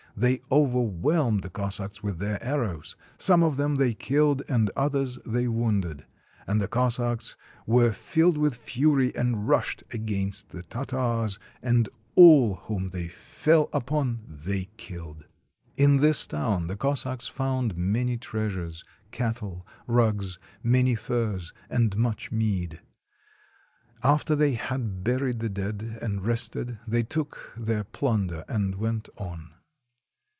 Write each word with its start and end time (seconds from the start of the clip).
They 0.13 0.41
overwhelmed 0.51 1.41
the 1.41 1.49
Cos 1.49 1.75
sacks 1.75 2.03
with 2.03 2.19
their 2.19 2.37
arrows. 2.43 2.97
Some 3.17 3.41
of 3.41 3.55
them 3.55 3.75
they 3.75 3.93
killed, 3.93 4.43
and 4.49 4.69
others 4.75 5.17
they 5.25 5.47
wounded. 5.47 6.05
And 6.45 6.59
the 6.59 6.67
Cossacks 6.67 7.37
were 7.65 7.91
filled 7.93 8.37
with 8.37 8.53
fury, 8.57 9.15
and 9.15 9.47
rushed 9.47 9.83
against 9.93 10.49
the 10.49 10.63
Tartars, 10.63 11.39
and 11.63 11.87
all 12.15 12.55
whom 12.55 12.89
they 12.89 13.07
fell 13.07 13.69
upon 13.71 14.19
they 14.27 14.65
killed. 14.75 15.27
In 15.77 15.97
this 15.97 16.27
town 16.27 16.67
the 16.67 16.75
Cossacks 16.75 17.29
found 17.29 17.77
many 17.77 18.17
treasures, 18.17 18.83
cattle, 19.11 19.65
rugs, 19.87 20.39
many 20.61 20.93
furs, 20.93 21.53
and 21.69 21.95
much 21.95 22.33
mead. 22.33 22.81
After 24.03 24.35
they 24.35 24.53
had 24.55 25.05
buried 25.05 25.39
the 25.39 25.49
dead 25.49 25.99
and 26.01 26.25
rested, 26.25 26.79
they 26.85 27.01
took 27.01 27.53
their 27.55 27.85
plunder 27.85 28.43
and 28.49 28.75
went 28.75 29.07
on. 29.15 29.51